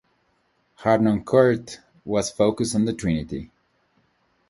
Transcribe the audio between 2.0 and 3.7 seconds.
was focused on the Trinity.